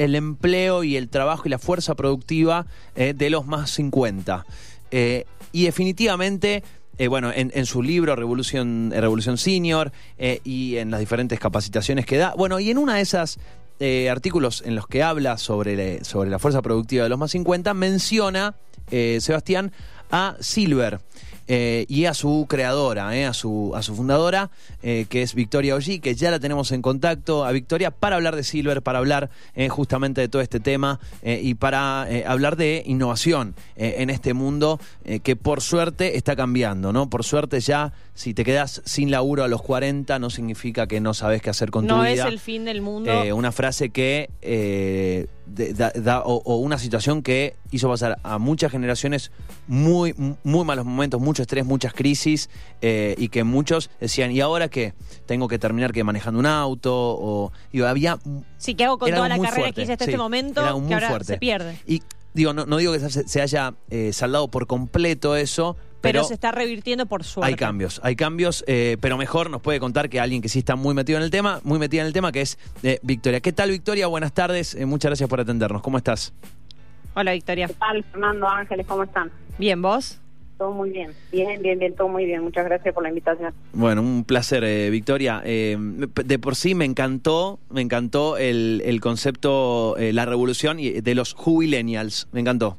[0.00, 2.66] el empleo y el trabajo y la fuerza productiva
[2.96, 4.46] eh, de los más 50.
[4.90, 6.64] Eh, y definitivamente
[6.96, 9.90] eh, bueno, en, su libro Revolución, Revolución Senior
[10.44, 12.34] y en las diferentes capacitaciones que da.
[12.36, 13.38] Bueno, y en una de esas
[14.10, 18.54] artículos en los que habla sobre, sobre la fuerza productiva de los más 50, menciona,
[18.90, 19.72] Sebastián,
[20.10, 21.00] a Silver.
[21.52, 24.50] Eh, y a su creadora, eh, a, su, a su fundadora,
[24.84, 28.36] eh, que es Victoria Olli, que ya la tenemos en contacto a Victoria para hablar
[28.36, 29.30] de Silver, para hablar
[29.68, 34.78] justamente de todo este tema y para hablar de innovación en este mundo
[35.22, 37.10] que por suerte está cambiando, ¿no?
[37.10, 41.14] Por suerte ya si te quedas sin laburo a los 40 no significa que no
[41.14, 42.02] sabes qué hacer con tu vida.
[42.02, 43.12] No es el fin del mundo.
[43.34, 49.30] una frase que da, o, una situación que hizo pasar a muchas generaciones
[49.66, 50.14] muy,
[50.44, 52.50] muy malos momentos, mucho estrés, muchas crisis,
[52.80, 54.94] eh, y que muchos decían, ¿y ahora qué?
[55.26, 58.18] Tengo que terminar que manejando un auto, o digo, había...
[58.58, 60.62] Sí, ¿qué hago con toda la carrera que hice hasta este momento?
[60.86, 61.78] que ahora se pierde.
[61.86, 62.02] Y
[62.34, 66.52] digo, no, no digo que se, haya eh, saldado por completo eso, pero, se está
[66.52, 67.52] revirtiendo por suerte.
[67.52, 70.76] Hay cambios, hay cambios, eh, pero mejor nos puede contar que alguien que sí está
[70.76, 73.40] muy metido en el tema, muy metida en el tema, que es eh, Victoria.
[73.40, 74.06] ¿Qué tal, Victoria?
[74.06, 75.82] Buenas tardes, eh, muchas gracias por atendernos.
[75.82, 76.32] ¿Cómo estás?
[77.14, 77.66] Hola, Victoria.
[77.66, 78.86] ¿Qué tal, Fernando Ángeles?
[78.86, 79.30] ¿Cómo están?
[79.58, 80.20] Bien, ¿vos?
[80.56, 82.42] Todo muy bien, bien, bien, bien, todo muy bien.
[82.42, 83.54] Muchas gracias por la invitación.
[83.72, 85.40] Bueno, un placer, Victoria.
[85.40, 92.28] de por sí me encantó, me encantó el, el concepto, la revolución de los jubilenials.
[92.32, 92.76] Me encantó.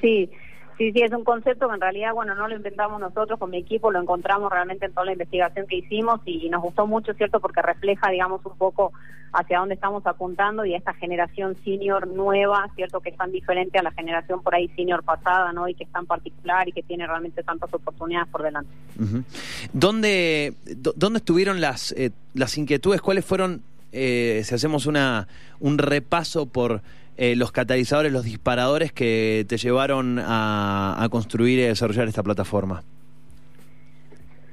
[0.00, 0.30] Sí,
[0.78, 3.58] Sí, sí, es un concepto que en realidad, bueno, no lo inventamos nosotros con mi
[3.58, 7.40] equipo, lo encontramos realmente en toda la investigación que hicimos y nos gustó mucho, ¿cierto?
[7.40, 8.92] Porque refleja, digamos, un poco
[9.32, 13.00] hacia dónde estamos apuntando y a esta generación senior nueva, ¿cierto?
[13.00, 15.68] Que es tan diferente a la generación por ahí senior pasada, ¿no?
[15.68, 18.70] Y que es tan particular y que tiene realmente tantas oportunidades por delante.
[19.72, 20.54] ¿Dónde,
[20.96, 23.00] ¿Dónde estuvieron las, eh, las inquietudes?
[23.00, 23.62] ¿Cuáles fueron,
[23.92, 25.28] eh, si hacemos una,
[25.60, 26.82] un repaso por
[27.18, 32.82] eh, los catalizadores, los disparadores que te llevaron a, construir y desarrollar esta plataforma?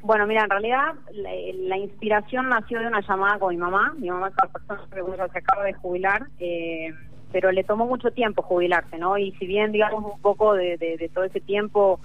[0.01, 3.93] Bueno, mira, en realidad la, inspiración nació de una llamada con mi mamá.
[3.97, 6.93] Mi mamá es una persona que se acaba de jubilar, eh,
[7.31, 9.17] pero le tomó mucho tiempo jubilarse, ¿no?
[9.17, 12.01] Y si bien, digamos, un poco de, todo ese tiempo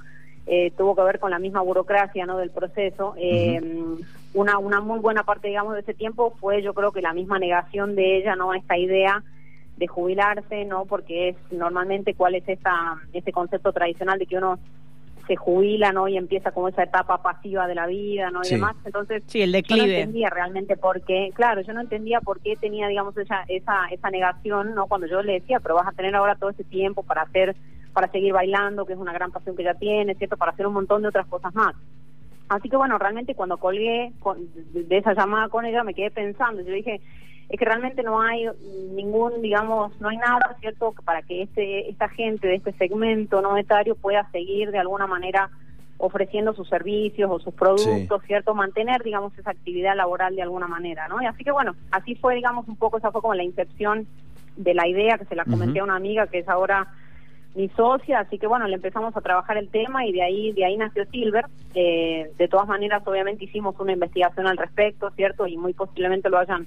[0.47, 2.39] eh, tuvo que ver con la misma burocracia, ¿no?
[2.39, 3.15] Del proceso,
[4.35, 7.41] una, una muy buena parte, digamos, de ese tiempo fue, yo creo que la misma
[7.41, 8.55] negación de ella, ¿no?
[8.55, 9.23] Esta idea
[9.77, 10.85] de jubilarse, ¿no?
[10.87, 14.59] Porque es normalmente cuál es esa, ese concepto tradicional de que uno
[15.27, 16.07] se jubila, ¿no?
[16.07, 18.41] Y empieza como esa etapa pasiva de la vida, ¿no?
[18.45, 18.77] Y demás.
[18.85, 19.81] Entonces, sí, el declive.
[19.81, 23.45] yo no entendía realmente por qué, claro, yo no entendía por qué tenía, digamos, esa,
[23.49, 24.87] esa, esa negación, ¿no?
[24.87, 27.57] Cuando yo le decía, pero vas a tener ahora todo ese tiempo para hacer,
[27.93, 30.37] para seguir bailando, que es una gran pasión que ya tiene, ¿cierto?
[30.37, 31.75] Para hacer un montón de otras cosas más.
[32.49, 34.13] Así que bueno, realmente cuando colgué
[34.73, 37.01] de esa llamada con ella me quedé pensando, yo dije,
[37.49, 38.49] es que realmente no hay
[38.95, 43.57] ningún, digamos, no hay nada, ¿cierto?, para que este, esta gente de este segmento no
[43.57, 45.51] etario pueda seguir de alguna manera
[45.99, 48.55] ofreciendo sus servicios o sus productos, ¿cierto?
[48.55, 51.23] Mantener, digamos, esa actividad laboral de alguna manera, ¿no?
[51.23, 54.07] Y así que bueno, así fue, digamos, un poco, esa fue como la incepción
[54.57, 56.89] de la idea que se la comenté a una amiga que es ahora
[57.55, 60.65] mi socia, así que bueno, le empezamos a trabajar el tema y de ahí de
[60.65, 61.47] ahí nació Silver.
[61.75, 65.47] Eh, de todas maneras, obviamente hicimos una investigación al respecto, ¿cierto?
[65.47, 66.67] Y muy posiblemente lo hayan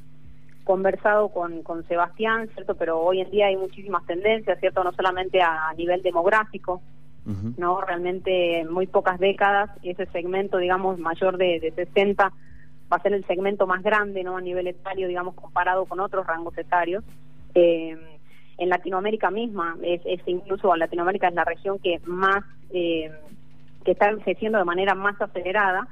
[0.67, 2.75] conversado con, con Sebastián, ¿cierto?
[2.75, 4.83] Pero hoy en día hay muchísimas tendencias, ¿cierto?
[4.83, 6.81] No solamente a, nivel demográfico,
[7.57, 7.81] ¿no?
[7.81, 12.23] Realmente en muy pocas décadas ese segmento, digamos, mayor de, de 60
[12.91, 14.35] va a ser el segmento más grande, ¿no?
[14.37, 17.03] A nivel etario, digamos, comparado con otros rangos etarios.
[17.55, 17.97] Eh,
[18.57, 23.09] en Latinoamérica misma, es, es incluso Latinoamérica es la región que más, eh,
[23.85, 25.87] que está envejeciendo de manera más acelerada,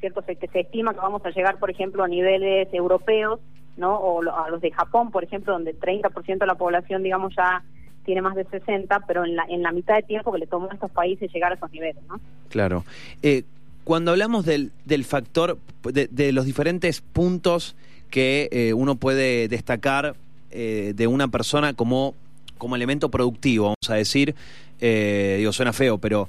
[0.00, 0.22] ¿cierto?
[0.22, 3.40] Se, se estima que vamos a llegar, por ejemplo, a niveles europeos
[3.76, 3.96] ¿no?
[3.96, 7.62] O a los de Japón, por ejemplo, donde el 30% de la población, digamos, ya
[8.06, 10.70] tiene más de 60, pero en la, en la mitad de tiempo que le tomó
[10.70, 12.20] a estos países llegar a esos niveles, ¿no?
[12.48, 12.84] Claro.
[13.22, 13.42] Eh,
[13.84, 17.76] cuando hablamos del, del factor, de, los diferentes puntos
[18.10, 20.14] que eh, uno puede destacar
[20.50, 22.14] eh, de una persona como,
[22.58, 24.34] como elemento productivo, vamos a decir,
[24.80, 26.28] digo, suena feo, pero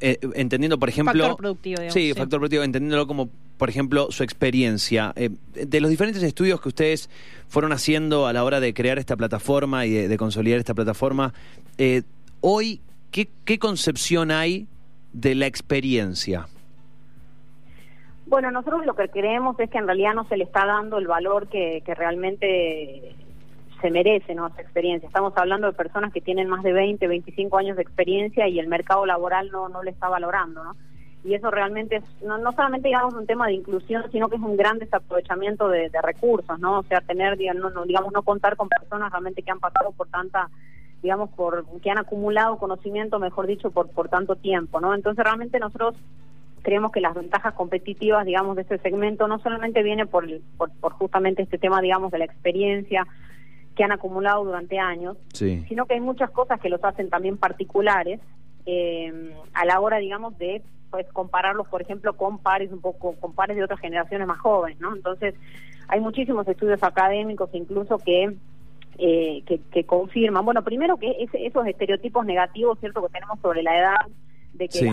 [0.00, 1.22] entendiendo, por ejemplo...
[1.22, 5.12] Factor productivo, digamos, sí, factor productivo, entendiéndolo como por ejemplo, su experiencia.
[5.16, 7.08] Eh, de los diferentes estudios que ustedes
[7.48, 11.32] fueron haciendo a la hora de crear esta plataforma y de, consolidar esta plataforma,
[11.78, 12.02] eh,
[12.40, 12.80] hoy,
[13.10, 14.66] ¿qué, concepción hay
[15.12, 16.48] de la experiencia?
[18.26, 21.06] Bueno, nosotros lo que creemos es que en realidad no se le está dando el
[21.06, 23.14] valor que, realmente
[23.80, 24.48] se merece ¿no?
[24.48, 25.06] esa experiencia.
[25.06, 28.66] Estamos hablando de personas que tienen más de 20, 25 años de experiencia y el
[28.66, 30.74] mercado laboral no, no le está valorando, ¿no?
[31.24, 34.42] Y eso realmente es no, no solamente digamos un tema de inclusión, sino que es
[34.42, 36.80] un gran desaprovechamiento de, recursos, ¿no?
[36.80, 40.08] O sea, tener, digamos no, digamos, no contar con personas realmente que han pasado por
[40.08, 40.50] tanta
[41.02, 44.94] digamos, por que han acumulado conocimiento, mejor dicho, por, por tanto tiempo, ¿no?
[44.94, 45.96] Entonces, realmente nosotros
[46.62, 50.26] creemos que las ventajas competitivas, digamos, de este segmento no solamente viene por,
[50.56, 53.06] por, justamente este tema, digamos, de la experiencia
[53.76, 58.20] que han acumulado durante años, sino que hay muchas cosas que los hacen también particulares
[58.64, 60.62] eh, a la hora, digamos, de
[60.94, 64.78] pues compararlos, por ejemplo, con pares un poco, con pares de otras generaciones más jóvenes,
[64.78, 64.94] ¿no?
[64.94, 65.34] Entonces,
[65.88, 68.36] hay muchísimos estudios académicos incluso que
[68.98, 69.42] eh,
[69.72, 73.96] que, confirman, bueno, primero que esos estereotipos negativos, ¿cierto?, que tenemos sobre la edad,
[74.52, 74.88] de que,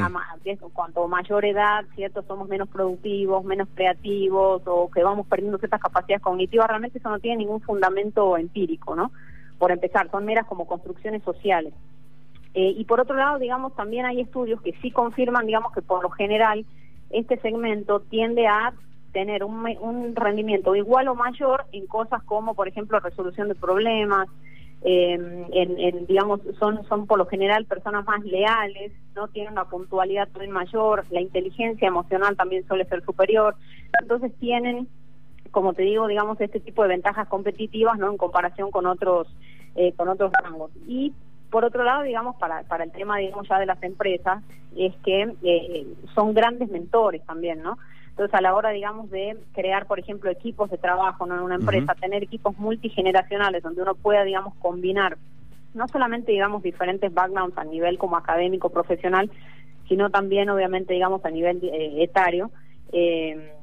[0.73, 6.23] cuanto mayor edad, ¿cierto?, somos menos productivos, menos creativos o que vamos perdiendo ciertas capacidades
[6.23, 9.11] cognitivas, realmente eso no tiene ningún fundamento empírico, ¿no?
[9.59, 11.75] Por empezar, son meras como construcciones sociales.
[12.53, 16.03] Eh, y por otro lado, digamos, también hay estudios que sí confirman, digamos, que por
[16.03, 16.65] lo general
[17.09, 18.73] este segmento tiende a
[19.13, 24.27] tener un, un rendimiento igual o mayor en cosas como, por ejemplo, resolución de problemas,
[24.83, 25.13] eh,
[25.53, 30.51] en, digamos, son, son por lo general personas más leales, no tienen una puntualidad también
[30.51, 33.55] mayor, la inteligencia emocional también suele ser superior,
[34.01, 34.87] entonces tienen,
[35.51, 38.09] como te digo, digamos, este tipo de ventajas competitivas, ¿no?
[38.09, 39.27] En comparación con otros,
[39.75, 40.71] eh, con otros rangos.
[40.87, 41.13] Y
[41.51, 44.41] por otro lado, digamos, para, para el tema, digamos, ya de las empresas,
[44.75, 47.77] es que eh, son grandes mentores también, ¿no?
[48.09, 51.35] Entonces, a la hora, digamos, de crear, por ejemplo, equipos de trabajo ¿no?
[51.35, 55.17] en una empresa, tener equipos multigeneracionales donde uno pueda, digamos, combinar
[55.73, 59.31] no solamente, digamos, diferentes backgrounds a nivel como académico, profesional,
[59.87, 62.51] sino también, obviamente, digamos, a nivel eh, etario,
[62.91, 63.53] eh,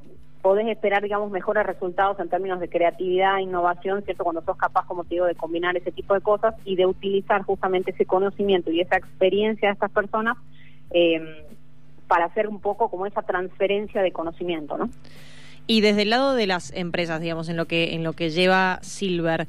[0.43, 4.25] podés esperar, digamos, mejores resultados en términos de creatividad, innovación, ¿cierto?
[4.25, 7.43] Cuando sos capaz, como te digo, de combinar ese tipo de cosas y de utilizar
[7.43, 10.37] justamente ese conocimiento y esa experiencia de estas personas
[10.91, 11.21] eh,
[12.07, 14.89] para hacer un poco como esa transferencia de conocimiento, ¿no?
[15.71, 18.79] Y desde el lado de las empresas, digamos, en lo que en lo que lleva
[18.81, 19.47] Silver,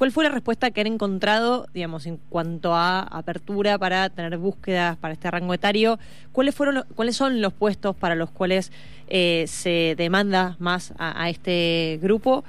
[0.00, 4.96] ¿cuál fue la respuesta que han encontrado, digamos, en cuanto a apertura para tener búsquedas
[4.96, 5.98] para este rango etario?
[6.32, 8.72] ¿Cuáles fueron cuáles son los puestos para los cuales
[9.08, 12.44] eh, se demanda más a, este grupo?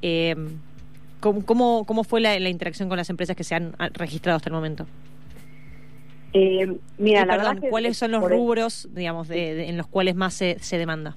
[0.00, 0.36] Eh,
[1.18, 4.86] ¿cómo, cómo, fue la interacción con las empresas que se han registrado hasta el momento?
[6.34, 10.78] Eh, mira, la perdón, ¿cuáles son los rubros, digamos, en los cuales más se, se
[10.78, 11.16] demanda?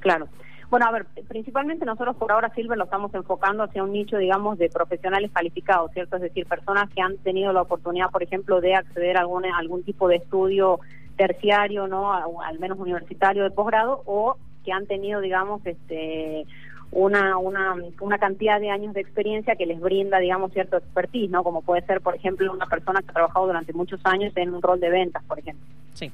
[0.00, 0.26] Claro.
[0.74, 4.58] Bueno, a ver, principalmente nosotros por ahora Silver lo estamos enfocando hacia un nicho, digamos,
[4.58, 6.16] de profesionales calificados, ¿cierto?
[6.16, 9.84] Es decir, personas que han tenido la oportunidad, por ejemplo, de acceder a algún, algún
[9.84, 10.80] tipo de estudio
[11.16, 12.12] terciario, ¿no?
[12.12, 16.44] al menos universitario de posgrado, o que han tenido, digamos, este
[16.90, 21.44] una, una, una cantidad de años de experiencia que les brinda, digamos, cierto expertise, ¿no?
[21.44, 24.60] Como puede ser, por ejemplo, una persona que ha trabajado durante muchos años en un
[24.60, 25.64] rol de ventas, por ejemplo.
[25.92, 26.10] Sí.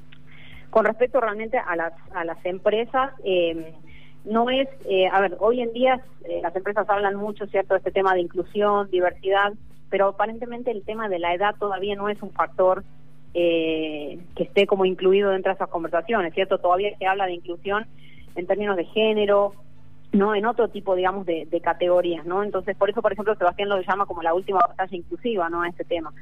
[0.69, 3.75] Con respecto realmente a las, a las empresas, eh,
[4.25, 7.79] no es, eh, a ver, hoy en día eh, las empresas hablan mucho, ¿cierto?, de
[7.79, 9.53] este tema de inclusión, diversidad,
[9.89, 12.85] pero aparentemente el tema de la edad todavía no es un factor
[13.33, 16.59] que esté como incluido dentro de esas conversaciones, ¿cierto?
[16.59, 17.87] Todavía se habla de inclusión
[18.35, 19.53] en términos de género,
[20.13, 22.43] no en otro tipo, digamos, de, categorías, ¿no?
[22.43, 25.63] Entonces, por eso, por ejemplo, Sebastián lo llama como la última batalla inclusiva, ¿no?
[25.63, 26.13] A este tema.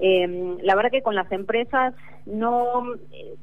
[0.00, 1.94] Eh, la verdad que con las empresas
[2.26, 2.84] no,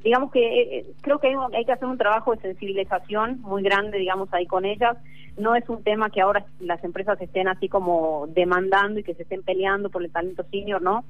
[0.03, 3.97] digamos que eh, creo que hay, hay, que hacer un trabajo de sensibilización muy grande,
[3.97, 4.97] digamos, ahí con ellas.
[5.37, 9.23] No es un tema que ahora las empresas estén así como demandando y que se
[9.23, 11.03] estén peleando por el talento senior, ¿no?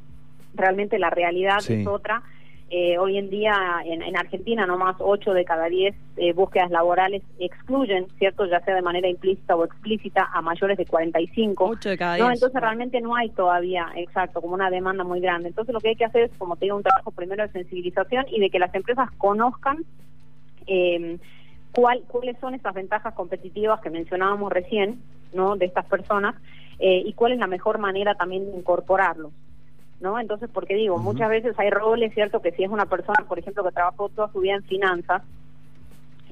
[0.55, 2.24] Realmente la realidad es otra.
[2.72, 3.53] Eh, hoy en día
[3.86, 8.48] en, en, Argentina nomás 8 de cada 10 eh, búsquedas laborales excluyen, ¿cierto?
[8.48, 11.63] Ya sea de manera implícita o explícita a mayores de 45.
[11.63, 12.25] 8 de cada 10.
[12.25, 15.50] No, entonces realmente no hay todavía, exacto, como una demanda muy grande.
[15.50, 18.25] Entonces lo que hay que hacer es, como te digo, un trabajo primero de sensibilización
[18.29, 19.86] y de que las empresas conozcan
[20.65, 21.19] eh,
[21.72, 25.01] cuál, cuáles son esas ventajas competitivas que mencionábamos recién,
[25.34, 25.55] ¿no?
[25.55, 26.34] De estas personas
[26.79, 29.31] eh, y cuál es la mejor manera también de incorporarlos.
[30.00, 30.20] ¿No?
[30.20, 32.42] Entonces, porque digo, muchas veces hay roles, ¿cierto?
[32.42, 35.22] Que si es una persona, por ejemplo, que trabajó toda su vida en finanzas,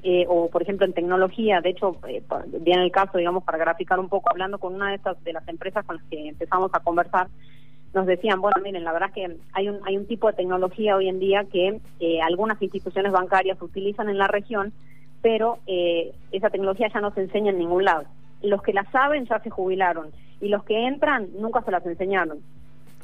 [0.02, 2.22] eh, o por ejemplo en tecnología, de hecho, eh,
[2.60, 5.48] viene el caso, digamos, para graficar un poco, hablando con una de estas de las
[5.48, 7.28] empresas con las que empezamos a conversar,
[7.94, 10.96] nos decían, bueno, miren, la verdad es que hay un, hay un tipo de tecnología
[10.96, 14.72] hoy en día que eh, algunas instituciones bancarias utilizan en la región,
[15.22, 18.04] pero eh, esa tecnología ya no se enseña en ningún lado.
[18.42, 20.08] Los que la saben ya se jubilaron
[20.40, 22.40] y los que entran nunca se las enseñaron.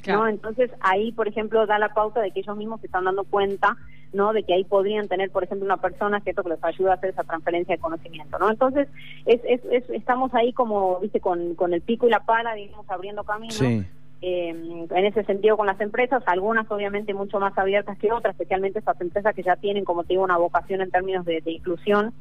[0.06, 0.26] ¿No?
[0.26, 3.76] Entonces ahí, por ejemplo, da la pauta de que ellos mismos se están dando cuenta,
[4.12, 4.32] ¿no?
[4.32, 7.24] De que ahí podrían tener, por ejemplo, una persona que les ayuda a hacer esa
[7.24, 8.50] transferencia de conocimiento, ¿no?
[8.50, 8.88] Entonces
[9.26, 13.24] es, es, estamos ahí como, viste, con, con el pico y la pala, digamos, abriendo
[13.24, 13.84] camino.
[14.22, 14.50] eh,
[14.90, 19.00] en ese sentido con las empresas, algunas obviamente mucho más abiertas que otras, especialmente esas
[19.00, 22.12] empresas que ya tienen, como te digo, una vocación en términos de, inclusión.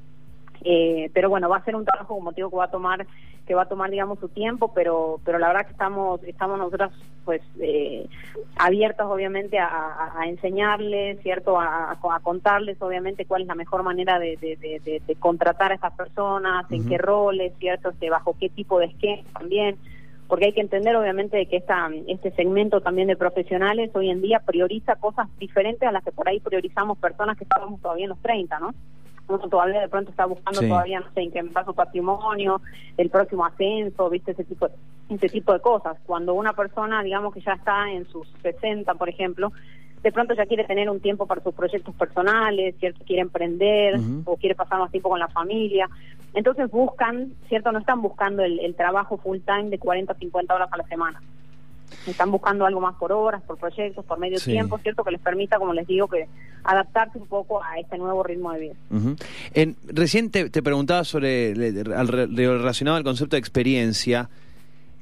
[0.63, 3.07] Eh, pero bueno, va a ser un trabajo, como te digo, que va a tomar,
[3.47, 6.91] que va a tomar, digamos, su tiempo, pero, pero la verdad que estamos, estamos nosotras,
[7.23, 8.07] pues, eh,
[8.57, 15.15] abiertas, obviamente, a, enseñarles, cierto, a, contarles, obviamente, cuál es la mejor manera de, de,
[15.15, 19.77] contratar a estas personas, en qué roles, cierto, este, bajo qué tipo de esquema también.
[20.27, 24.39] Porque hay que entender obviamente que esta, este segmento también de profesionales hoy en día
[24.45, 28.21] prioriza cosas diferentes a las que por ahí priorizamos personas que estábamos todavía en los
[28.21, 28.75] 30, ¿no?
[29.29, 32.61] Uno todavía de pronto está buscando todavía, no sé, en qué su patrimonio,
[32.97, 34.67] el próximo ascenso, viste, ese tipo,
[35.07, 35.97] ese tipo de cosas.
[36.05, 39.51] Cuando una persona, digamos que ya está en sus 60, por ejemplo,
[40.01, 43.03] de pronto ya quiere tener un tiempo para sus proyectos personales, ¿cierto?
[43.05, 45.89] Quiere emprender o quiere pasar más tiempo con la familia.
[46.33, 47.71] Entonces buscan, ¿cierto?
[47.71, 51.21] No están buscando el, trabajo full time de 40 50 horas a la semana.
[52.07, 55.03] Están buscando algo más por horas, por proyectos, por medio tiempo, ¿cierto?
[55.03, 56.27] Que les permita, como les digo, que
[56.63, 58.73] adaptarse un poco a este nuevo ritmo de vida.
[59.53, 64.29] en, recién te, preguntaba sobre, relacionado al concepto de experiencia.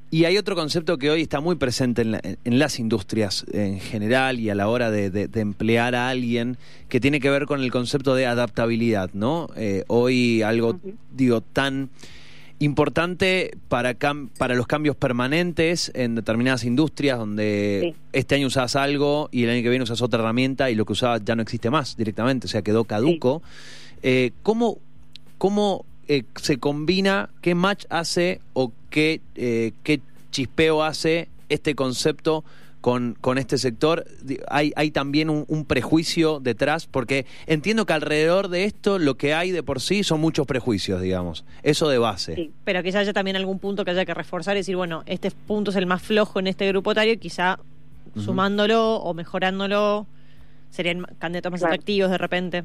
[0.09, 4.49] Y hay otro concepto que hoy está muy presente en, las industrias en general y
[4.49, 8.25] a la hora de, emplear a alguien que tiene que ver con el concepto de
[8.25, 9.49] adaptabilidad, ¿no?
[9.57, 10.79] Eh, hoy algo,
[11.11, 11.89] digo, tan
[12.59, 13.95] importante para,
[14.37, 19.61] para los cambios permanentes en determinadas industrias donde este año usas algo y el año
[19.61, 22.49] que viene usas otra herramienta y lo que usabas ya no existe más directamente, o
[22.49, 23.43] sea, quedó caduco.
[24.01, 24.79] Eh, ¿Cómo,
[25.37, 32.43] cómo eh, se combina, qué match hace o qué, eh, qué chispeo hace este concepto
[32.81, 34.05] con, con este sector?
[34.49, 39.51] Hay, hay también un, prejuicio detrás, porque entiendo que alrededor de esto lo que hay
[39.51, 41.45] de por sí son muchos prejuicios, digamos.
[41.63, 42.35] Eso de base.
[42.35, 45.31] Sí, pero quizá haya también algún punto que haya que reforzar y decir, bueno, este
[45.31, 47.59] punto es el más flojo en este grupo etario, quizá
[48.15, 50.07] sumándolo o mejorándolo
[50.71, 52.63] serían candidatos más atractivos de repente.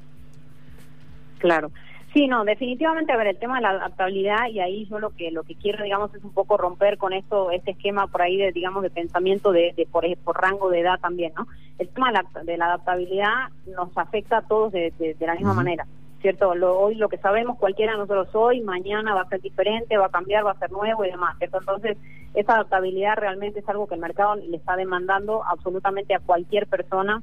[1.39, 1.71] Claro.
[2.13, 5.31] Sí, no, definitivamente, a ver, el tema de la adaptabilidad y ahí yo lo que
[5.31, 8.53] lo que quiero, digamos, es un poco romper con esto, este esquema por ahí de,
[8.53, 11.47] digamos, de pensamiento de, de por, por rango de edad también, ¿no?
[11.79, 12.13] El tema
[12.45, 15.87] de la, adaptabilidad nos afecta a todos de, la misma manera,
[16.21, 16.55] ¿cierto?
[16.55, 20.07] Lo, hoy lo que sabemos, cualquiera de nosotros hoy, mañana va a ser diferente, va
[20.07, 21.61] a cambiar, va a ser nuevo y demás, ¿cierto?
[21.61, 21.97] Entonces,
[22.35, 27.23] esa adaptabilidad realmente es algo que el mercado le está demandando absolutamente a cualquier persona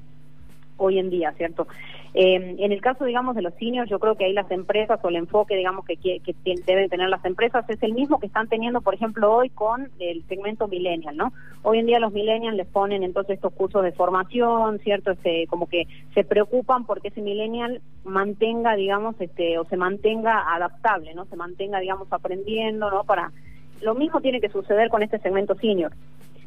[0.79, 1.67] hoy en día, ¿cierto?
[2.13, 5.09] Eh, en el caso, digamos, de los seniors, yo creo que ahí las empresas o
[5.09, 8.81] el enfoque, digamos, que, que, deben tener las empresas es el mismo que están teniendo,
[8.81, 11.31] por ejemplo, hoy con el segmento millennial, ¿no?
[11.61, 15.11] Hoy en día los millennials les ponen entonces estos cursos de formación, ¿cierto?
[15.11, 21.13] Este, como que se preocupan porque ese millennial mantenga, digamos, este, o se mantenga adaptable,
[21.13, 21.25] ¿no?
[21.25, 23.03] Se mantenga, digamos, aprendiendo, ¿no?
[23.03, 23.31] Para
[23.81, 25.91] lo mismo tiene que suceder con este segmento senior.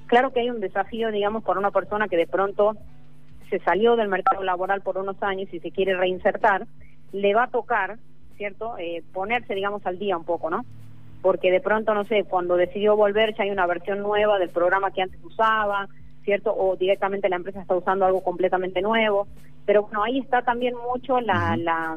[0.06, 2.76] Claro que hay un desafío, digamos, por una persona que de pronto
[3.52, 6.66] se salió del mercado laboral por unos años y se quiere reinsertar,
[7.12, 7.98] le va a tocar,
[8.38, 10.64] ¿cierto?, eh, ponerse, digamos, al día un poco, ¿no?
[11.20, 14.90] Porque de pronto, no sé, cuando decidió volver ya hay una versión nueva del programa
[14.90, 15.86] que antes usaba,
[16.24, 16.54] ¿cierto?
[16.56, 19.28] O directamente la empresa está usando algo completamente nuevo.
[19.66, 21.96] Pero bueno, ahí está también mucho la, la,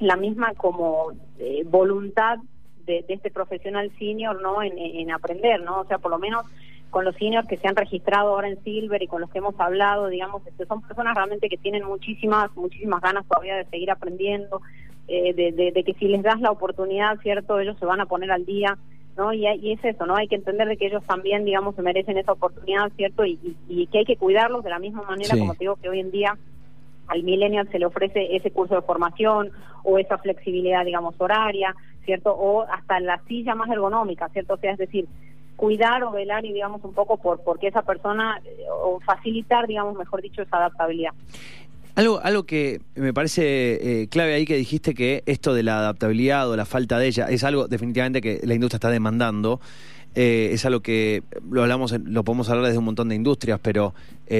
[0.00, 2.40] la misma como eh, voluntad
[2.84, 4.62] de, este profesional senior, ¿no?
[4.62, 5.80] En, en aprender, ¿no?
[5.80, 6.44] O sea, por lo menos
[6.90, 9.58] con los seniors que se han registrado ahora en Silver y con los que hemos
[9.60, 14.62] hablado, digamos, este, son personas realmente que tienen muchísimas, muchísimas ganas todavía de seguir aprendiendo,
[15.06, 17.58] eh, de, que si les das la oportunidad, ¿cierto?
[17.58, 18.76] Ellos se van a poner al día,
[19.16, 19.32] ¿no?
[19.32, 20.16] Y, es eso, ¿no?
[20.16, 23.24] Hay que entender de que ellos también, digamos, se merecen esa oportunidad, ¿cierto?
[23.24, 23.38] Y,
[23.90, 26.36] que hay que cuidarlos de la misma manera, como te digo, que hoy en día
[27.06, 29.50] al millennial se le ofrece ese curso de formación
[29.82, 32.34] o esa flexibilidad, digamos, horaria, ¿cierto?
[32.34, 34.54] O hasta la silla más ergonómica, ¿cierto?
[34.54, 35.06] O sea, es decir,
[35.58, 39.98] cuidar o velar y digamos un poco por porque esa persona eh, o facilitar digamos
[39.98, 41.10] mejor dicho esa adaptabilidad.
[41.96, 46.48] Algo, algo que me parece eh, clave ahí que dijiste que esto de la adaptabilidad
[46.48, 49.60] o la falta de ella es algo definitivamente que la industria está demandando.
[50.14, 53.94] Eh, es algo que lo hablamos, lo podemos hablar desde un montón de industrias, pero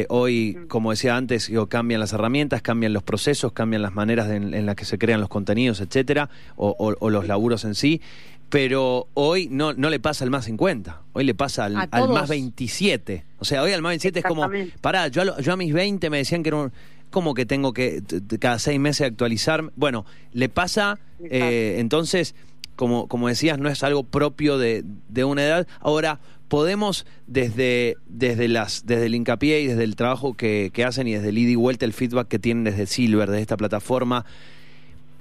[0.09, 4.77] hoy, como decía antes, cambian las herramientas, cambian los procesos, cambian las maneras en, las
[4.77, 8.01] que se crean los contenidos, etcétera, o, o los laburos en sí
[8.50, 13.25] pero hoy no, no le pasa al más 50, hoy le pasa al, más 27.
[13.38, 14.49] O sea, hoy al más 27 es como,
[14.81, 16.73] pará, yo a, yo a mis 20 me decían que era un,
[17.11, 18.02] como que tengo que
[18.38, 19.71] cada seis meses actualizar.
[19.76, 22.35] Bueno, le pasa, eh, entonces,
[22.76, 25.67] como, como decías, no es algo propio de, de una edad.
[25.81, 31.07] Ahora, podemos desde, desde, las, desde el hincapié y desde el trabajo que, que hacen
[31.07, 34.25] y desde el ida y vuelta, el feedback que tienen desde Silver, desde esta plataforma,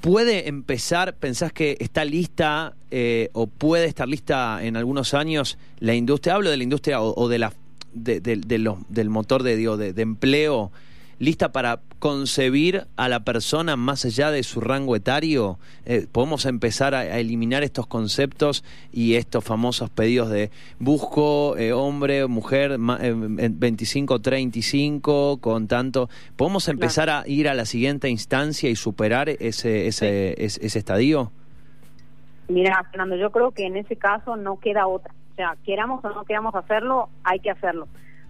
[0.01, 5.95] ¿Puede empezar, pensás que está lista eh, o puede estar lista en algunos años la
[5.95, 6.35] industria?
[6.35, 7.53] Hablo de la industria o, de la
[7.93, 8.19] de-
[8.59, 10.71] los- del motor de, digo, de empleo
[11.19, 15.57] lista para concebir a la persona más allá de su rango etario?
[15.85, 21.73] Eh, ¿Podemos empezar a, a eliminar estos conceptos y estos famosos pedidos de busco eh,
[21.73, 26.09] hombre, mujer, ma- eh, en 25, 35, con tanto?
[26.35, 31.31] ¿Podemos empezar a ir a la siguiente instancia y superar ese, ese, ese, ese estadio?
[32.49, 35.13] Mira, Fernando, yo creo que en ese caso no queda otra.
[35.33, 37.87] O sea, queramos o no queramos hacerlo, hay que hacerlo.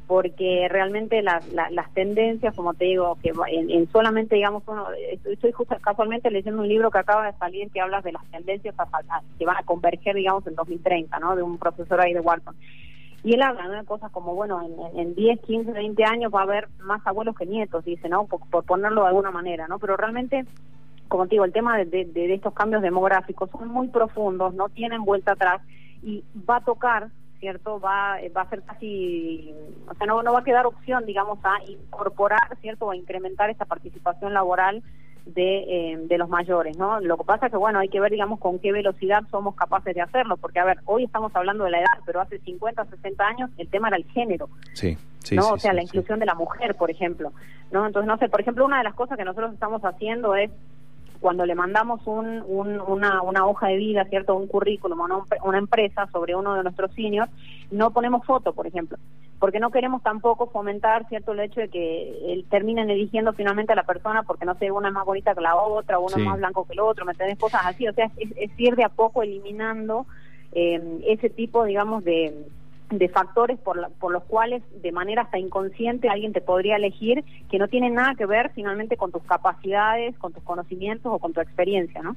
[0.08, 4.88] Porque realmente las, las, tendencias, como te digo, que en, en solamente, digamos, uno,
[5.26, 8.74] estoy, justo casualmente leyendo un libro que acaba de salir que habla de las tendencias
[8.80, 11.36] a- a- que van a converger, digamos, en 2030, ¿no?
[11.36, 12.56] De un profesor ahí de Wharton.
[13.24, 13.74] Y él habla ¿no?
[13.74, 17.36] de cosas como, bueno, en, en 10, 15, 20 años va a haber más abuelos
[17.36, 18.26] que nietos, dice, ¿no?
[18.28, 19.78] Por, ponerlo de alguna manera, ¿no?
[19.80, 20.46] Pero realmente
[21.08, 25.06] como te digo, el tema de- de estos cambios demográficos son muy profundos, no tienen
[25.06, 25.62] vuelta atrás
[26.04, 27.08] y va a tocar,
[27.39, 27.79] ¿cierto?
[27.79, 29.53] Va, va a ser casi,
[29.88, 32.86] o sea, no, no va a quedar opción, digamos, a incorporar, ¿cierto?
[32.86, 34.84] O a incrementar esa participación laboral
[35.25, 37.00] de, eh, de los mayores, ¿no?
[37.00, 39.94] Lo que pasa es que, bueno, hay que ver, digamos, con qué velocidad somos capaces
[39.94, 43.25] de hacerlo, porque, a ver, hoy estamos hablando de la edad, pero hace 50, 60
[43.25, 44.50] años el tema era el género.
[44.74, 45.36] Sí, sí.
[45.36, 45.44] ¿no?
[45.44, 45.88] sí, o sea, sí, la sí.
[45.88, 47.34] inclusión de la mujer, por ejemplo,
[47.72, 47.86] ¿no?
[47.86, 50.50] Entonces, no sé, por ejemplo, una de las cosas que nosotros estamos haciendo es
[51.20, 54.36] cuando le mandamos un, un- una, una hoja de vida, ¿cierto?
[54.36, 57.32] Un currículum a una, una empresa sobre uno de nuestros seniors,
[57.72, 58.98] no ponemos foto, por ejemplo,
[59.40, 61.34] porque no queremos tampoco fomentar, ¿cierto?
[61.34, 64.88] El hecho de que eh, terminen eligiendo finalmente a la persona porque, no sé, una
[64.88, 66.22] es más bonita que la otra, uno Sí.
[66.22, 67.38] es más blanco que el otro, ¿me entendés?
[67.38, 70.06] Cosas así, o sea, es, es ir de a poco eliminando
[70.54, 72.34] eh, ese tipo, digamos, de
[72.89, 77.24] de factores por, la- por los cuales de manera hasta inconsciente alguien te podría elegir
[77.51, 81.34] que no tienen nada que ver finalmente con tus capacidades, con tus conocimientos o con
[81.34, 82.15] tu experiencia, ¿no?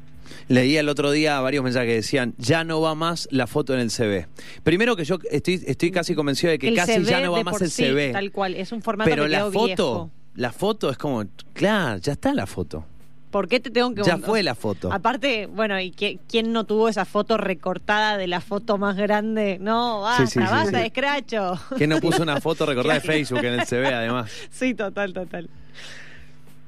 [0.48, 3.80] Leí el otro día varios mensajes que decían, ya no va más la foto en
[3.80, 4.26] el CV.
[4.62, 7.42] Primero que yo estoy, estoy casi convencido de que el casi CV ya no va
[7.42, 8.12] más el sí, CV.
[8.12, 10.10] Tal cual, es un formato Pero que la foto, viejo.
[10.36, 12.84] la foto es como, claro, ya está la foto.
[13.30, 14.92] ¿Por qué te tengo que Ya fue la foto.
[14.92, 19.58] Aparte, bueno, ¿y qué- quién no tuvo esa foto recortada de la foto más grande?
[19.60, 20.86] No, basta, Sí, sí, sí, basta, sí.
[20.86, 21.54] escracho.
[21.78, 24.30] Que no puso una foto recordada de Facebook en el CV además.
[24.50, 25.48] sí, total, total.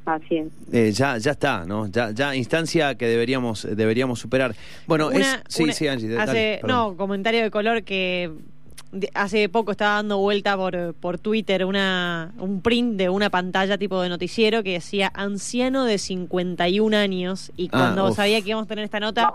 [0.04, 0.48] Así es.
[0.72, 1.86] Eh, ya, ya está, ¿no?
[1.86, 4.54] Ya, ya instancia que deberíamos, deberíamos superar.
[4.86, 6.76] Bueno, es, sí, una- sí, Angie, dale, hace- perdón.
[6.90, 8.30] no, comentario de color que
[9.14, 14.00] hace poco estaba dando vuelta por, por Twitter una, un print de una pantalla tipo
[14.02, 18.68] de noticiero que decía anciano de 51 años y Ah, cuando sabía que íbamos a
[18.68, 19.32] tener esta nota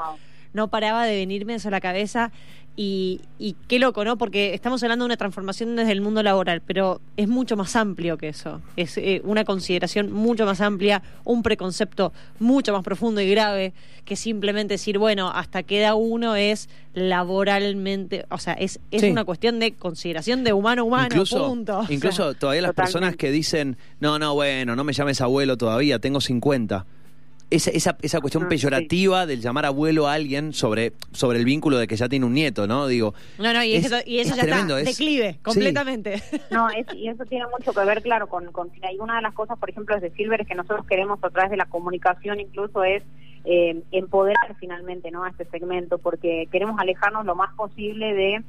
[0.53, 2.31] no paraba de venirme eso a la cabeza
[2.79, 4.17] y, y qué loco, ¿no?
[4.19, 8.17] Porque estamos hablando de una transformación desde el mundo laboral, pero es mucho más amplio
[8.17, 8.61] que eso.
[8.75, 13.73] Es eh, una consideración mucho más amplia, un preconcepto mucho más profundo y grave
[14.05, 19.09] que simplemente decir, bueno, hasta queda uno es laboralmente, o sea, es, es Sí.
[19.11, 21.79] una cuestión de consideración de humano a humano, incluso, punto.
[21.79, 22.93] O sea, incluso todavía las Totalmente.
[22.93, 26.85] personas que dicen, no, no, bueno, no me llames abuelo todavía, tengo 50.
[27.49, 31.77] Esa, esa, esa cuestión Ah, peyorativa del llamar abuelo a alguien sobre, sobre el vínculo
[31.77, 32.87] de que ya tiene un nieto, ¿no?
[32.87, 35.39] Digo, no, no, y es- eso, y eso es ya tremendo, está, es- declive, sí.
[35.43, 36.21] completamente.
[36.51, 39.33] No, es, y eso tiene mucho que ver, claro, con, con y una de las
[39.33, 42.83] cosas, por ejemplo, de Silver es que nosotros queremos a través de la comunicación incluso
[42.83, 43.01] es
[43.45, 45.23] eh, empoderar finalmente, ¿no?
[45.23, 48.43] A este segmento, porque queremos alejarnos lo más posible de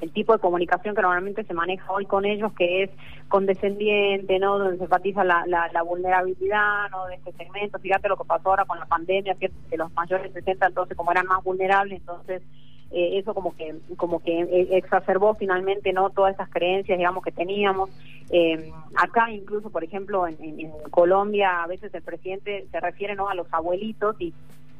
[0.00, 2.90] el tipo de comunicación que normalmente se maneja hoy con ellos, que es
[3.28, 4.58] condescendiente, ¿no?
[4.58, 7.06] Donde se enfatiza la, la, la vulnerabilidad, ¿no?
[7.06, 7.78] De este segmento.
[7.78, 9.56] Fíjate lo que pasó ahora con la pandemia, ¿cierto?
[9.70, 12.42] Que los mayores de 60, entonces, como eran más vulnerables, entonces
[12.90, 17.32] eh, eso como que como que eh, exacerbó finalmente no todas esas creencias digamos que
[17.32, 17.90] teníamos
[18.30, 23.14] Eh, acá incluso por ejemplo en, en- en Colombia a veces el presidente se refiere
[23.14, 24.32] no a los abuelitos y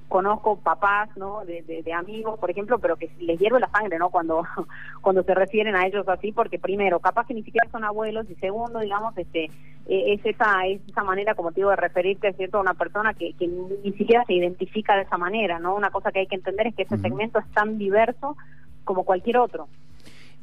[0.08, 3.98] conozco papás no de, de- de amigos por ejemplo pero que les hierve la sangre
[3.98, 4.42] no cuando
[5.02, 8.34] cuando se refieren a ellos así porque primero capaz que ni siquiera son abuelos y
[8.36, 9.44] segundo digamos este
[9.86, 13.12] eh, es esa es esa manera como te digo de referirte cierto a una persona
[13.14, 16.36] que, que ni siquiera se identifica de esa manera no una cosa que hay que
[16.36, 18.36] entender es que ese segmento es tan diverso
[18.84, 19.68] como cualquier otro.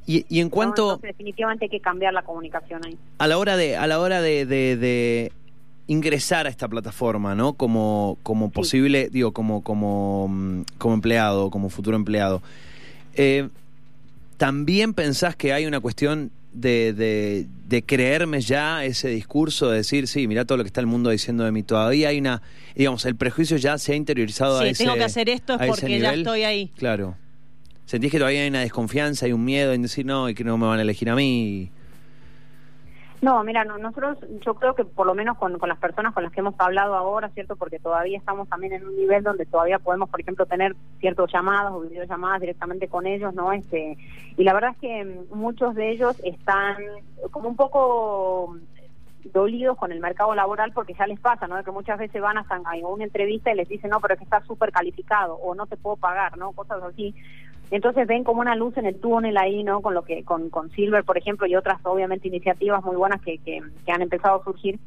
[0.07, 0.51] Y, y en ¿no?
[0.51, 2.95] cuanto Entonces, definitivamente hay que cambiar la comunicación ahí.
[3.17, 5.31] A la hora de, a la hora de, de- de
[5.87, 7.53] ingresar a esta plataforma, ¿no?
[7.53, 12.41] Como, como posible, digo, como, como, mm, como empleado, como futuro empleado.
[13.13, 13.49] Eh,
[14.37, 20.07] ¿También pensás que hay una cuestión de, de, de creerme ya ese discurso, de decir,
[20.07, 21.63] sí, mira todo lo que está el mundo diciendo de mí?
[21.63, 22.41] Todavía hay una,
[22.75, 25.61] digamos, el prejuicio ya se ha interiorizado a Sí, ese tengo que hacer esto es
[25.61, 26.71] a porque ya estoy ahí.
[26.75, 27.15] Claro.
[27.85, 30.57] ¿Sentís que todavía hay una desconfianza, hay un miedo en decir no y que no
[30.57, 31.69] me van a elegir a mí?
[33.25, 36.31] No, mira, nosotros yo creo que por lo menos con, con, las personas con las
[36.31, 37.55] que hemos hablado ahora, ¿cierto?
[37.55, 41.73] Porque todavía estamos también en un nivel donde todavía podemos, por ejemplo, tener ciertos llamadas
[41.73, 43.51] o videollamadas directamente con ellos, ¿no?
[43.51, 43.97] Este,
[44.37, 46.75] y la verdad es que muchos de ellos están
[47.31, 48.57] como un poco
[49.33, 51.63] dolidos con el mercado laboral porque ya les pasa, ¿no?
[51.63, 52.45] Que muchas veces van a
[52.87, 55.77] una entrevista y les dicen, no, pero es que estás súper calificado o no te
[55.77, 56.51] puedo pagar, ¿no?
[56.51, 57.15] Cosas así.
[57.71, 59.81] Entonces ven como una luz en el túnel ahí, ¿no?
[59.81, 63.37] Con lo que con, con Silver, por ejemplo, y otras obviamente iniciativas muy buenas que,
[63.39, 64.79] que, que han empezado a surgir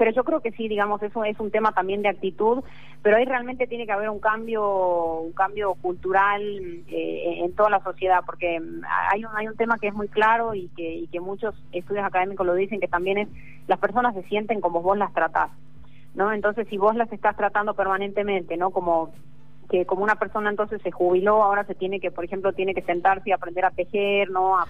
[0.00, 2.64] pero yo creo que sí, digamos, eso es un tema también de actitud,
[3.02, 6.40] pero ahí realmente tiene que haber un cambio, un cambio cultural
[6.88, 8.62] eh, en toda la sociedad, porque
[9.12, 12.06] hay un, hay un tema que es muy claro y que, y que muchos estudios
[12.06, 13.28] académicos lo dicen, que también es
[13.66, 15.50] las personas se sienten como vos las tratás,
[16.14, 16.32] ¿no?
[16.32, 18.70] Entonces, si vos las estás tratando permanentemente, ¿no?
[18.70, 19.10] Como
[19.70, 22.82] que como una persona entonces se jubiló, ahora se tiene que, por ejemplo, tiene que
[22.82, 24.58] sentarse y aprender a tejer, ¿no?
[24.58, 24.66] A,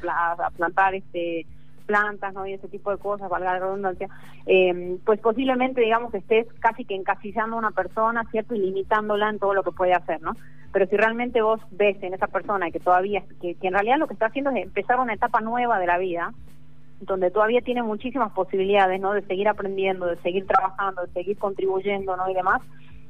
[0.56, 1.46] plantar este
[1.86, 2.46] plantas, ¿no?
[2.46, 4.08] Y ese tipo de cosas, valga la redundancia,
[4.46, 8.54] eh, pues posiblemente, digamos, estés casi que encasillando a una persona, ¿cierto?
[8.54, 10.36] Y limitándola en todo lo que puede hacer, ¿no?
[10.72, 14.12] Pero si realmente vos ves en esa persona que todavía, que en realidad lo que
[14.12, 16.32] está haciendo es empezar una etapa nueva de la vida,
[17.00, 19.12] donde todavía tiene muchísimas posibilidades, ¿no?
[19.12, 22.28] De seguir aprendiendo, de seguir trabajando, de seguir contribuyendo, ¿no?
[22.28, 22.62] Y demás.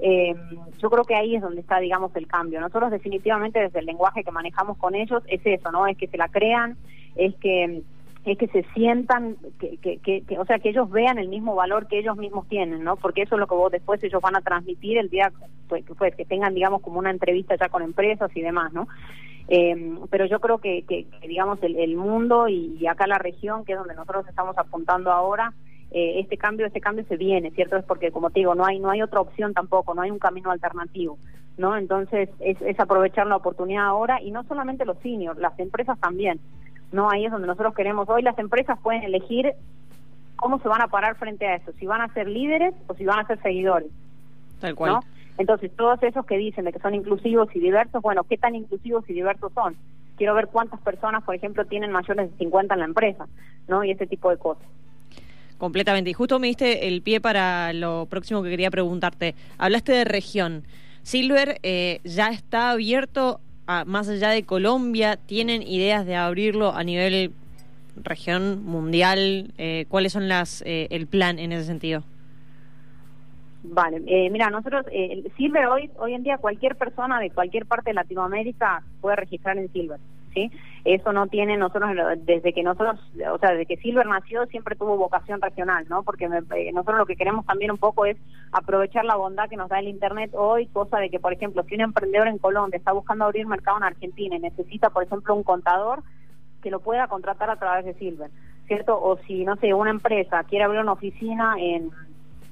[0.03, 0.35] Eh,
[0.79, 2.61] yo creo que ahí es donde está, digamos, el cambio.
[2.61, 5.87] Nosotros definitivamente desde el lenguaje que manejamos con ellos es eso, ¿no?
[5.87, 6.77] Es que se la crean,
[7.17, 7.83] es que
[8.25, 11.89] es que se sientan, que, que, que, o sea, que ellos vean el mismo valor
[11.89, 12.97] que ellos mismos tienen, ¿no?
[12.97, 15.33] Porque eso es lo que vos después ellos van a transmitir el día,
[15.69, 18.89] pues, pues que tengan, digamos, como una entrevista ya con empresas y demás, ¿no?
[19.49, 23.79] Eh, pero yo creo que, que, digamos, el, mundo y, acá la región, que es
[23.79, 25.55] donde nosotros estamos apuntando ahora,
[25.92, 27.76] eh, este cambio, este cambio se viene, ¿cierto?
[27.76, 30.18] Es porque, como te digo, no hay, no hay otra opción tampoco, no hay un
[30.18, 31.18] camino alternativo,
[31.59, 31.76] ¿no?
[31.76, 36.40] Entonces, es, es aprovechar la oportunidad ahora y no solamente los seniors, las empresas también.
[36.92, 38.09] No, ahí es donde nosotros queremos.
[38.09, 39.53] Hoy las empresas pueden elegir
[40.37, 43.05] cómo se van a parar frente a eso, si van a ser líderes o si
[43.05, 43.90] van a ser seguidores.
[44.61, 45.00] Tal cual.
[45.38, 49.09] Entonces, todos esos que dicen de que son inclusivos y diversos, bueno, ¿qué tan inclusivos
[49.09, 49.76] y diversos son?
[50.16, 53.26] Quiero ver cuántas personas, por ejemplo, tienen mayores de 50 en la empresa,
[53.68, 53.83] ¿no?
[53.85, 54.66] Y ese tipo de cosas.
[55.61, 56.09] Completamente.
[56.09, 59.35] Y justo me diste el pie para lo próximo que quería preguntarte.
[59.59, 60.64] Hablaste de región.
[61.03, 63.40] Silver eh, ya está abierto
[63.87, 67.33] más allá de Colombia, ¿tienen ideas de abrirlo a nivel
[67.96, 69.53] región mundial?
[69.59, 72.03] Eh, ¿Cuáles son las eh, el plan en ese sentido?
[73.62, 77.90] Vale, eh, mira, nosotros, eh, Silver hoy, hoy en día cualquier persona de cualquier parte
[77.90, 80.01] de Latinoamérica puede registrar en Silver.
[80.33, 80.51] ¿Sí?
[80.85, 81.90] Eso no tiene nosotros,
[82.25, 82.99] desde que nosotros,
[83.31, 86.03] o sea, desde que Silver nació siempre tuvo vocación regional, ¿no?
[86.03, 88.16] Porque eh, nosotros lo que queremos también un poco es
[88.53, 91.75] aprovechar la bondad que nos da el Internet hoy, cosa de que, por ejemplo, si
[91.75, 95.43] un emprendedor en Colombia está buscando abrir mercado en Argentina y necesita, por ejemplo, un
[95.43, 96.03] contador,
[96.62, 98.31] que lo pueda contratar a través de Silver,
[98.66, 99.01] ¿cierto?
[99.01, 101.90] O si, no sé, una empresa quiere abrir una oficina en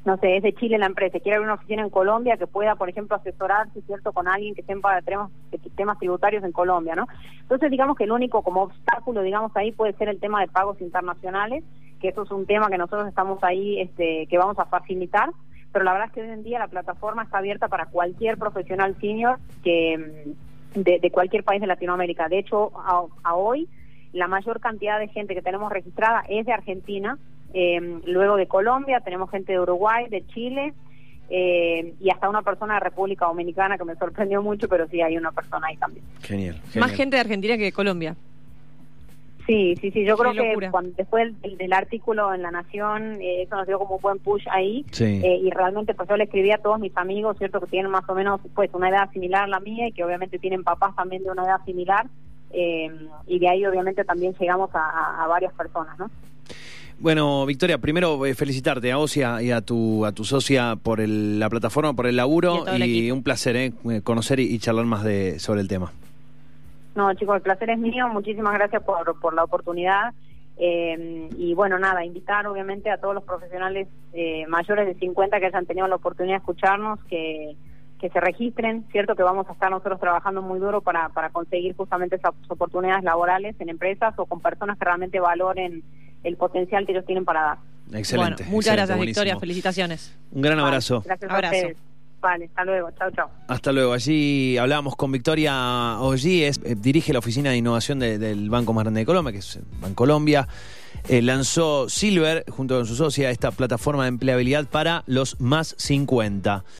[0.04, 2.76] no sé, es de Chile la empresa, quiere abrir una oficina en Colombia que pueda,
[2.76, 5.30] por ejemplo, asesorarse, ¿cierto?, con alguien que sepa temas,
[5.76, 7.06] temas tributarios en Colombia, ¿no?
[7.40, 10.80] Entonces, digamos que el único como obstáculo, digamos, ahí puede ser el tema de pagos
[10.80, 11.64] internacionales,
[12.00, 15.30] que eso es un tema que nosotros estamos ahí, este, que vamos a facilitar,
[15.72, 18.96] pero la verdad es que hoy en día la plataforma está abierta para cualquier profesional
[19.00, 20.24] senior que
[20.74, 22.28] mm, de, cualquier país de Latinoamérica.
[22.28, 22.72] De hecho,
[23.24, 23.68] a hoy,
[24.12, 27.18] la mayor cantidad de gente que tenemos registrada es de Argentina,
[27.54, 30.74] eh, luego de Colombia tenemos gente de Uruguay, de Chile
[31.30, 35.16] eh, y hasta una persona de República Dominicana que me sorprendió mucho, pero sí hay
[35.16, 36.04] una persona ahí también.
[36.22, 36.60] Genial.
[36.76, 38.16] Más gente de Argentina que de Colombia.
[39.48, 43.56] Sí, sí, sí, yo creo que cuando, después del, artículo en La Nación, eh, eso
[43.56, 46.58] nos dio como un buen push ahí, eh, y realmente pues yo le escribí a
[46.58, 47.58] todos mis amigos, ¿cierto?
[47.60, 50.38] Que tienen más o menos pues una edad similar a la mía y que obviamente
[50.38, 52.06] tienen papás también de una edad similar,
[52.50, 52.90] eh,
[53.26, 56.10] y de ahí obviamente también llegamos a, a varias personas, ¿no?
[57.00, 61.48] Bueno, Victoria, primero eh, felicitarte a vos y a, tu, a tu socia por la
[61.48, 65.68] plataforma, por el laburo y, un placer eh, conocer y, charlar más de sobre el
[65.68, 65.92] tema.
[66.96, 68.08] No, chicos, el placer es mío.
[68.08, 70.12] Muchísimas gracias por, por la oportunidad.
[70.56, 73.86] Eh, y bueno, nada, invitar obviamente a todos los profesionales
[74.48, 77.54] mayores de 50 que hayan tenido la oportunidad de escucharnos, que,
[78.00, 81.76] que se registren, cierto que vamos a estar nosotros trabajando muy duro para, para conseguir
[81.76, 85.84] justamente esas oportunidades laborales en empresas o con personas que realmente valoren
[86.28, 87.58] el potencial que ellos tienen para dar.
[87.92, 88.44] Excelente.
[88.44, 89.38] muchas gracias, Victoria.
[89.38, 90.14] Felicitaciones.
[90.30, 91.02] Un gran abrazo.
[91.04, 91.76] gracias a ustedes.
[92.20, 92.90] Vale, hasta luego.
[92.98, 93.30] Chao, chao.
[93.46, 93.92] Hasta luego.
[93.92, 98.82] Allí hablábamos con Victoria Ollí, es, eh, dirige la oficina de innovación del Banco Más
[98.84, 100.48] Grande de Colombia, que es Bancolombia.
[101.08, 106.64] Eh, lanzó Silver, junto con su socia, esta plataforma de empleabilidad para los más 50.